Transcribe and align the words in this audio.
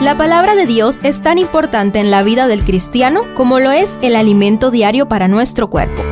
La 0.00 0.16
palabra 0.16 0.54
de 0.54 0.64
Dios 0.64 1.00
es 1.02 1.20
tan 1.22 1.38
importante 1.38 1.98
en 1.98 2.12
la 2.12 2.22
vida 2.22 2.46
del 2.46 2.62
cristiano 2.62 3.22
como 3.36 3.58
lo 3.58 3.72
es 3.72 3.92
el 4.00 4.14
alimento 4.14 4.70
diario 4.70 5.08
para 5.08 5.26
nuestro 5.26 5.68
cuerpo. 5.68 6.04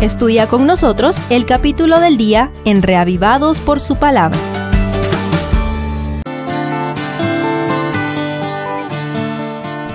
Estudia 0.00 0.46
con 0.46 0.64
nosotros 0.64 1.18
el 1.28 1.44
capítulo 1.44 1.98
del 1.98 2.16
día 2.16 2.52
en 2.64 2.82
Reavivados 2.82 3.58
por 3.58 3.80
su 3.80 3.96
palabra. 3.96 4.38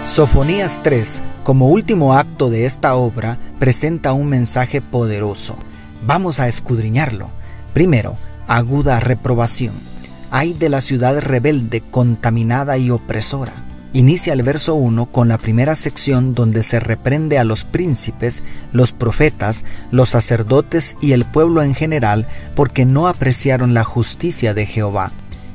Sofonías 0.04 0.82
3, 0.84 1.22
como 1.46 1.70
último 1.70 2.16
acto 2.16 2.50
de 2.50 2.66
esta 2.66 2.96
obra, 2.96 3.38
presenta 3.60 4.12
un 4.12 4.28
mensaje 4.28 4.82
poderoso. 4.82 5.56
Vamos 6.06 6.42
a 6.42 6.50
escudriñarlo. 6.50 7.30
Primero, 7.74 8.18
aguda 8.46 9.00
reprobación. 9.00 9.97
Hay 10.30 10.54
de 10.54 10.70
la 10.70 10.82
ciudad 10.82 11.20
rebelde, 11.20 11.82
contaminada 11.90 12.78
y 12.78 12.90
opresora. 12.90 13.54
Inicia 13.94 14.34
el 14.34 14.44
verso 14.44 14.76
1 14.76 15.06
con 15.08 15.30
la 15.30 15.38
primera 15.38 15.76
sección 15.76 16.36
donde 16.36 16.64
se 16.64 16.82
reprende 16.82 17.40
a 17.40 17.46
los 17.46 17.64
príncipes, 17.64 18.44
los 18.74 18.92
profetas, 18.92 19.64
los 19.90 20.10
sacerdotes 20.10 20.98
y 21.02 21.14
el 21.14 21.24
pueblo 21.24 21.64
en 21.64 21.74
general 21.74 22.28
porque 22.56 22.86
no 22.86 23.08
apreciaron 23.08 23.74
la 23.74 23.86
justicia 23.86 24.54
de 24.54 24.66
Jehová. 24.66 25.12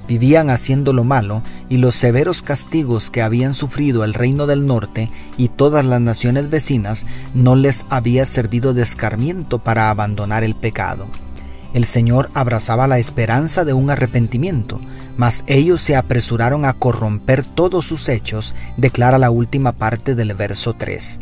Vivían 0.09 0.49
haciendo 0.49 0.93
lo 0.93 1.05
malo 1.05 1.43
y 1.69 1.77
los 1.77 1.95
severos 1.95 2.43
castigos 2.43 3.11
que 3.11 3.23
habían 3.23 3.55
sufrido 3.55 4.03
el 4.03 4.15
reino 4.15 4.47
del 4.47 4.67
norte 4.67 5.11
y 5.37 5.49
todas 5.49 5.85
las 5.85 6.01
naciones 6.01 6.49
vecinas 6.49 7.07
no 7.35 7.55
les 7.55 7.87
había 7.91 8.25
servido 8.25 8.73
de 8.73 8.83
escarmiento 8.83 9.59
para 9.59 9.91
abandonar 9.91 10.43
el 10.43 10.55
pecado. 10.55 11.07
El 11.75 11.85
Señor 11.85 12.31
abrazaba 12.35 12.87
la 12.87 12.99
esperanza 12.99 13.65
de 13.65 13.73
un 13.73 13.91
arrepentimiento, 13.91 14.81
mas 15.17 15.45
ellos 15.47 15.81
se 15.81 15.97
apresuraron 15.97 16.65
a 16.65 16.75
corromper 16.75 17.45
todos 17.45 17.87
sus 17.87 18.09
hechos, 18.09 18.55
declara 18.77 19.19
la 19.19 19.31
última 19.31 19.73
parte 19.73 20.15
del 20.15 20.35
verso 20.35 20.75
3. 20.75 21.19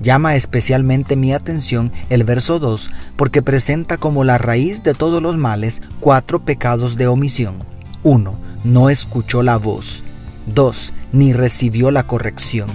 Llama 0.00 0.34
especialmente 0.34 1.16
mi 1.16 1.32
atención 1.32 1.92
el 2.10 2.24
verso 2.24 2.58
2 2.58 2.90
porque 3.16 3.42
presenta 3.42 3.96
como 3.96 4.24
la 4.24 4.38
raíz 4.38 4.82
de 4.82 4.92
todos 4.92 5.22
los 5.22 5.36
males 5.36 5.82
cuatro 6.00 6.44
pecados 6.44 6.96
de 6.96 7.06
omisión. 7.06 7.54
1. 8.02 8.38
No 8.64 8.90
escuchó 8.90 9.42
la 9.42 9.56
voz. 9.56 10.04
2. 10.46 10.92
Ni 11.12 11.32
recibió 11.32 11.90
la 11.90 12.02
corrección. 12.02 12.68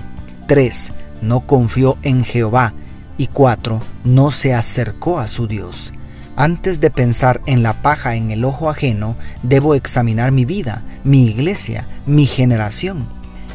3. 0.47 0.93
No 1.21 1.41
confió 1.41 1.97
en 2.02 2.23
Jehová. 2.23 2.73
Y 3.17 3.27
4. 3.27 3.81
No 4.05 4.31
se 4.31 4.53
acercó 4.53 5.19
a 5.19 5.27
su 5.27 5.45
Dios. 5.45 5.93
Antes 6.39 6.79
de 6.79 6.89
pensar 6.89 7.41
en 7.47 7.63
la 7.63 7.73
paja 7.81 8.15
en 8.15 8.31
el 8.31 8.45
ojo 8.45 8.69
ajeno, 8.69 9.17
debo 9.43 9.75
examinar 9.75 10.31
mi 10.31 10.45
vida, 10.45 10.83
mi 11.03 11.25
iglesia, 11.25 11.85
mi 12.05 12.25
generación. 12.25 13.09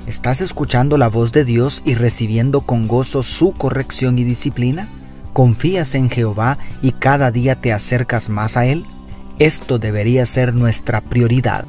¿Estás 0.06 0.42
escuchando 0.42 0.98
la 0.98 1.08
voz 1.08 1.32
de 1.32 1.46
Dios 1.46 1.80
y 1.86 1.94
recibiendo 1.94 2.66
con 2.66 2.86
gozo 2.86 3.22
su 3.22 3.54
corrección 3.54 4.18
y 4.18 4.24
disciplina? 4.24 4.86
¿Confías 5.32 5.94
en 5.94 6.10
Jehová 6.10 6.58
y 6.82 6.92
cada 6.92 7.30
día 7.30 7.58
te 7.58 7.72
acercas 7.72 8.28
más 8.28 8.58
a 8.58 8.66
Él? 8.66 8.84
Esto 9.38 9.78
debería 9.78 10.26
ser 10.26 10.52
nuestra 10.52 11.00
prioridad. 11.00 11.64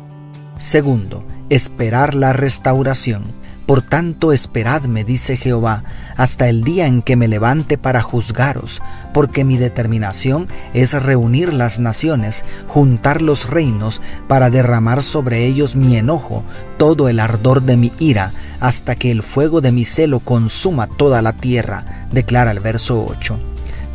Segundo, 0.57 1.23
esperar 1.49 2.13
la 2.13 2.33
restauración. 2.33 3.23
Por 3.65 3.81
tanto, 3.81 4.33
esperadme, 4.33 5.05
dice 5.05 5.37
Jehová, 5.37 5.85
hasta 6.17 6.49
el 6.49 6.61
día 6.65 6.87
en 6.87 7.01
que 7.01 7.15
me 7.15 7.29
levante 7.29 7.77
para 7.77 8.01
juzgaros, 8.01 8.81
porque 9.15 9.45
mi 9.45 9.57
determinación 9.57 10.49
es 10.73 10.91
reunir 10.91 11.53
las 11.53 11.79
naciones, 11.79 12.43
juntar 12.67 13.21
los 13.21 13.49
reinos, 13.49 14.01
para 14.27 14.49
derramar 14.49 15.01
sobre 15.03 15.45
ellos 15.45 15.77
mi 15.77 15.95
enojo, 15.95 16.43
todo 16.77 17.07
el 17.07 17.21
ardor 17.21 17.61
de 17.61 17.77
mi 17.77 17.93
ira, 17.97 18.33
hasta 18.59 18.95
que 18.95 19.11
el 19.11 19.23
fuego 19.23 19.61
de 19.61 19.71
mi 19.71 19.85
celo 19.85 20.19
consuma 20.19 20.87
toda 20.87 21.21
la 21.21 21.31
tierra, 21.31 22.07
declara 22.11 22.51
el 22.51 22.59
verso 22.59 23.05
8. 23.09 23.39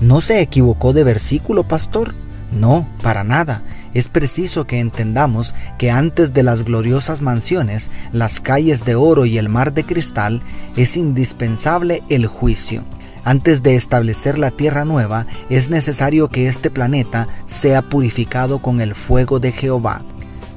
¿No 0.00 0.22
se 0.22 0.40
equivocó 0.40 0.94
de 0.94 1.04
versículo, 1.04 1.68
pastor? 1.68 2.14
No, 2.50 2.88
para 3.02 3.22
nada 3.22 3.62
es 3.92 4.08
preciso 4.08 4.66
que 4.66 4.78
entendamos 4.78 5.54
que 5.76 5.90
antes 5.90 6.32
de 6.32 6.44
las 6.44 6.62
gloriosas 6.64 7.20
mansiones, 7.20 7.90
las 8.12 8.40
calles 8.40 8.84
de 8.84 8.94
oro 8.94 9.26
y 9.26 9.36
el 9.36 9.48
mar 9.48 9.74
de 9.74 9.84
cristal, 9.84 10.42
es 10.76 10.96
indispensable 10.96 12.02
el 12.08 12.26
juicio. 12.26 12.84
Antes 13.30 13.62
de 13.62 13.76
establecer 13.76 14.40
la 14.40 14.50
tierra 14.50 14.84
nueva, 14.84 15.24
es 15.50 15.70
necesario 15.70 16.26
que 16.26 16.48
este 16.48 16.68
planeta 16.68 17.28
sea 17.44 17.80
purificado 17.80 18.60
con 18.60 18.80
el 18.80 18.96
fuego 18.96 19.38
de 19.38 19.52
Jehová. 19.52 20.02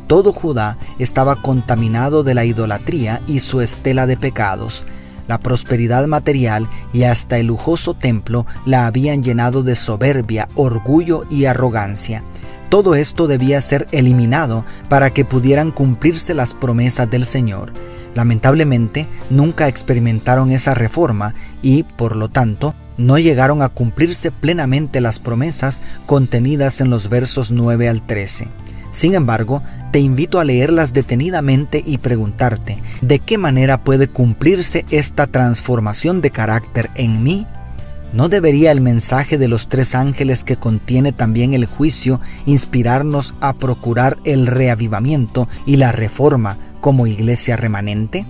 Todo 0.07 0.33
Judá 0.33 0.79
estaba 0.97 1.39
contaminado 1.39 2.23
de 2.23 2.33
la 2.33 2.45
idolatría 2.45 3.21
y 3.27 3.41
su 3.41 3.61
estela 3.61 4.07
de 4.07 4.17
pecados. 4.17 4.87
La 5.27 5.37
prosperidad 5.37 6.07
material 6.07 6.67
y 6.93 7.03
hasta 7.03 7.37
el 7.37 7.45
lujoso 7.45 7.93
templo 7.93 8.47
la 8.65 8.87
habían 8.87 9.21
llenado 9.21 9.61
de 9.61 9.75
soberbia, 9.75 10.49
orgullo 10.55 11.25
y 11.29 11.45
arrogancia. 11.45 12.23
Todo 12.69 12.95
esto 12.95 13.27
debía 13.27 13.61
ser 13.61 13.85
eliminado 13.91 14.65
para 14.89 15.11
que 15.11 15.25
pudieran 15.25 15.69
cumplirse 15.69 16.33
las 16.33 16.55
promesas 16.55 17.07
del 17.07 17.27
Señor. 17.27 17.71
Lamentablemente, 18.15 19.07
nunca 19.29 19.67
experimentaron 19.67 20.51
esa 20.51 20.73
reforma 20.73 21.33
y, 21.61 21.83
por 21.83 22.15
lo 22.15 22.29
tanto, 22.29 22.75
no 22.97 23.17
llegaron 23.17 23.61
a 23.61 23.69
cumplirse 23.69 24.31
plenamente 24.31 25.01
las 25.01 25.19
promesas 25.19 25.81
contenidas 26.05 26.79
en 26.81 26.89
los 26.89 27.09
versos 27.09 27.51
9 27.51 27.89
al 27.89 28.01
13. 28.01 28.47
Sin 28.91 29.15
embargo, 29.15 29.63
te 29.91 29.99
invito 29.99 30.39
a 30.39 30.43
leerlas 30.43 30.93
detenidamente 30.93 31.83
y 31.85 31.97
preguntarte, 31.97 32.81
¿de 33.01 33.19
qué 33.19 33.37
manera 33.37 33.83
puede 33.83 34.07
cumplirse 34.07 34.85
esta 34.91 35.27
transformación 35.27 36.21
de 36.21 36.29
carácter 36.29 36.89
en 36.95 37.23
mí? 37.23 37.47
¿No 38.13 38.29
debería 38.29 38.71
el 38.71 38.81
mensaje 38.81 39.39
de 39.39 39.47
los 39.47 39.69
tres 39.69 39.95
ángeles 39.95 40.43
que 40.43 40.55
contiene 40.55 41.11
también 41.11 41.55
el 41.55 41.65
juicio 41.65 42.21
inspirarnos 42.45 43.33
a 43.41 43.53
procurar 43.53 44.19
el 44.23 44.45
reavivamiento 44.45 45.47
y 45.65 45.77
la 45.77 45.91
reforma 45.91 46.57
como 46.83 47.07
iglesia 47.07 47.55
remanente? 47.55 48.25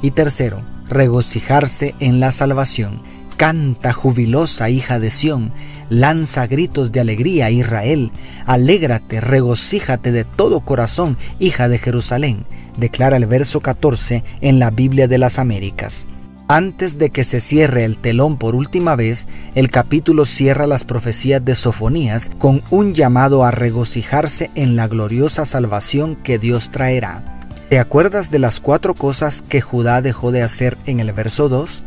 Y 0.00 0.12
tercero, 0.12 0.62
regocijarse 0.88 1.94
en 2.00 2.18
la 2.18 2.32
salvación. 2.32 3.02
Canta 3.36 3.92
jubilosa 3.92 4.70
hija 4.70 4.98
de 4.98 5.10
Sión, 5.10 5.52
lanza 5.90 6.46
gritos 6.46 6.92
de 6.92 7.00
alegría 7.00 7.50
Israel, 7.50 8.10
alégrate, 8.46 9.20
regocíjate 9.20 10.12
de 10.12 10.24
todo 10.24 10.60
corazón, 10.60 11.18
hija 11.38 11.68
de 11.68 11.78
Jerusalén, 11.78 12.46
declara 12.78 13.18
el 13.18 13.26
verso 13.26 13.60
14 13.60 14.24
en 14.40 14.58
la 14.58 14.70
Biblia 14.70 15.06
de 15.06 15.18
las 15.18 15.38
Américas. 15.38 16.06
Antes 16.48 16.96
de 16.96 17.10
que 17.10 17.24
se 17.24 17.40
cierre 17.40 17.84
el 17.84 17.98
telón 17.98 18.38
por 18.38 18.54
última 18.54 18.96
vez, 18.96 19.28
el 19.54 19.70
capítulo 19.70 20.24
cierra 20.24 20.66
las 20.66 20.84
profecías 20.84 21.44
de 21.44 21.54
Sofonías 21.54 22.30
con 22.38 22.62
un 22.70 22.94
llamado 22.94 23.44
a 23.44 23.50
regocijarse 23.50 24.50
en 24.54 24.74
la 24.74 24.88
gloriosa 24.88 25.44
salvación 25.44 26.16
que 26.16 26.38
Dios 26.38 26.70
traerá. 26.70 27.33
¿Te 27.74 27.80
acuerdas 27.80 28.30
de 28.30 28.38
las 28.38 28.60
cuatro 28.60 28.94
cosas 28.94 29.42
que 29.42 29.60
Judá 29.60 30.00
dejó 30.00 30.30
de 30.30 30.42
hacer 30.42 30.78
en 30.86 31.00
el 31.00 31.12
verso 31.12 31.48
2? 31.48 31.82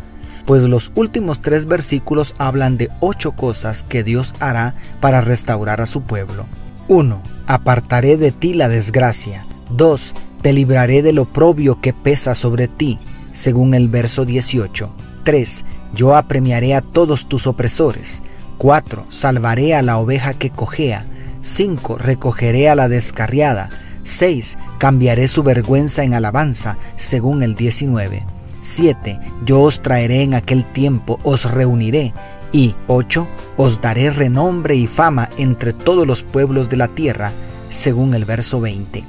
Pues 0.46 0.64
los 0.64 0.92
últimos 0.96 1.42
tres 1.42 1.66
versículos 1.66 2.36
hablan 2.38 2.75
de 2.78 2.90
ocho 3.00 3.31
cosas 3.31 3.84
que 3.84 4.03
Dios 4.03 4.36
hará 4.42 4.76
para 5.00 5.22
restaurar 5.22 5.80
a 5.80 5.86
su 5.86 6.02
pueblo. 6.02 6.46
1. 6.90 7.24
Apartaré 7.46 8.18
de 8.18 8.34
ti 8.34 8.53
la 8.53 8.68
desgracia. 8.68 9.47
2. 9.70 10.14
Te 10.42 10.52
libraré 10.52 11.03
del 11.03 11.20
oprobio 11.20 11.80
que 11.80 11.94
pesa 11.94 12.36
sobre 12.36 12.68
ti 12.68 13.00
según 13.31 13.74
el 13.74 13.88
verso 13.88 14.26
18. 14.26 14.92
3. 15.24 15.66
Yo 15.94 16.18
apremiaré 16.18 16.76
a 16.76 16.81
todos 16.81 17.30
tus 17.30 17.47
opresores. 17.47 18.24
4. 18.58 19.06
Salvaré 19.09 19.74
a 19.74 19.81
la 19.81 20.00
oveja 20.00 20.34
que 20.34 20.50
cojea. 20.50 21.06
5. 21.40 21.97
Recogeré 21.97 22.68
a 22.68 22.76
la 22.76 22.90
descarriada. 22.90 23.70
6. 24.07 24.57
Cambiaré 24.78 25.28
su 25.28 25.44
vergüenza 25.44 26.03
en 26.03 26.13
alabanza, 26.13 26.78
según 26.95 27.44
el 27.44 27.55
19. 27.55 28.26
7. 28.61 29.20
Yo 29.46 29.61
os 29.61 29.82
traeré 29.82 30.23
en 30.23 30.34
aquel 30.34 30.64
tiempo, 30.64 31.20
os 31.23 31.49
reuniré. 31.52 32.14
Y 32.53 32.73
8. 32.87 33.28
Os 33.58 33.82
daré 33.82 34.09
renombre 34.09 34.76
y 34.76 34.87
fama 34.87 35.29
entre 35.37 35.73
todos 35.73 36.08
los 36.08 36.23
pueblos 36.23 36.70
de 36.70 36.78
la 36.78 36.87
tierra, 36.87 37.34
según 37.70 38.14
el 38.14 38.23
verso 38.23 38.61
20. 38.61 39.03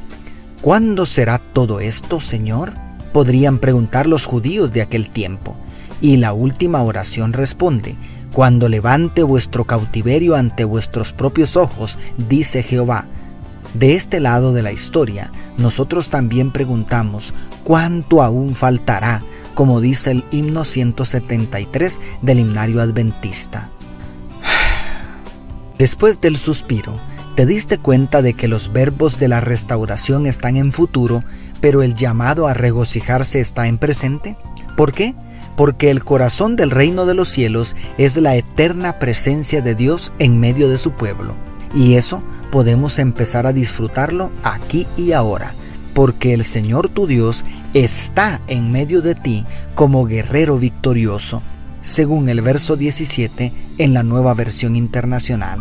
¿Cuándo 0.61 1.07
será 1.07 1.39
todo 1.39 1.81
esto, 1.81 2.21
Señor? 2.21 2.73
podrían 3.13 3.59
preguntar 3.59 4.07
los 4.07 4.27
judíos 4.27 4.73
de 4.73 4.83
aquel 4.83 5.09
tiempo. 5.09 5.57
Y 6.01 6.17
la 6.17 6.33
última 6.33 6.83
oración 6.83 7.33
responde, 7.33 7.95
Cuando 8.33 8.69
levante 8.69 9.23
vuestro 9.23 9.65
cautiverio 9.65 10.35
ante 10.35 10.65
vuestros 10.65 11.13
propios 11.13 11.57
ojos, 11.57 11.99
dice 12.29 12.63
Jehová. 12.63 13.07
De 13.75 13.95
este 13.95 14.21
lado 14.21 14.53
de 14.53 14.63
la 14.63 14.73
historia, 14.73 15.31
nosotros 15.57 16.11
también 16.11 16.51
preguntamos, 16.51 17.35
¿cuánto 17.65 18.23
aún 18.23 18.55
faltará? 18.55 19.23
como 19.55 19.81
dice 19.81 20.13
el 20.13 20.25
himno 20.31 20.65
173 20.65 22.01
del 22.23 22.39
himnario 22.39 22.81
adventista. 22.81 23.71
Después 25.79 26.21
del 26.21 26.39
suspiro, 26.39 26.97
¿te 27.35 27.45
diste 27.45 27.77
cuenta 27.79 28.23
de 28.23 28.35
que 28.35 28.47
los 28.47 28.73
verbos 28.73 29.19
de 29.19 29.27
la 29.27 29.41
restauración 29.41 30.27
están 30.27 30.57
en 30.57 30.71
futuro 30.71 31.25
pero 31.61 31.83
el 31.83 31.95
llamado 31.95 32.47
a 32.47 32.55
regocijarse 32.55 33.41
está 33.41 33.69
en 33.69 33.79
presente. 33.79 34.37
¿Por 34.77 34.93
qué? 34.93 35.15
Porque 35.57 35.91
el 35.91 36.05
corazón 36.05 36.57
del 36.57 36.71
reino 36.71 37.05
de 37.05 37.15
los 37.15 37.29
cielos 37.29 37.77
es 37.97 38.17
la 38.17 38.37
eterna 38.37 38.99
presencia 38.99 39.61
de 39.61 39.75
Dios 39.75 40.13
en 40.19 40.39
medio 40.39 40.69
de 40.69 40.79
su 40.79 40.93
pueblo. 40.93 41.37
Y 41.75 41.95
eso 41.95 42.21
podemos 42.51 42.99
empezar 42.99 43.47
a 43.47 43.53
disfrutarlo 43.53 44.31
aquí 44.43 44.87
y 44.97 45.13
ahora, 45.13 45.55
porque 45.95 46.35
el 46.35 46.45
Señor 46.45 46.89
tu 46.89 47.07
Dios 47.07 47.45
está 47.75 48.41
en 48.47 48.71
medio 48.73 49.01
de 49.03 49.15
ti 49.15 49.45
como 49.75 50.05
guerrero 50.05 50.59
victorioso, 50.59 51.43
según 51.83 52.29
el 52.29 52.41
verso 52.43 52.77
17 52.77 53.53
en 53.79 53.95
la 53.95 54.03
nueva 54.03 54.35
versión 54.35 54.77
internacional. 54.77 55.61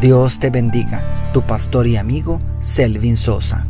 Dios 0.00 0.38
te 0.38 0.50
bendiga, 0.50 1.02
tu 1.32 1.42
pastor 1.42 1.86
y 1.86 1.96
amigo 1.96 2.40
Selvin 2.60 3.16
Sosa. 3.16 3.68